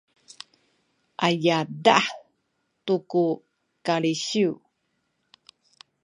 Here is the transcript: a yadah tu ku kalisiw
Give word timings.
a 1.25 1.27
yadah 1.43 2.05
tu 2.85 2.95
ku 3.09 3.23
kalisiw 3.85 4.53